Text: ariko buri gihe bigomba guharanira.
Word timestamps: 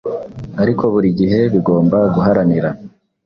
ariko 0.61 0.83
buri 0.93 1.09
gihe 1.19 1.39
bigomba 1.53 1.97
guharanira. 2.13 2.69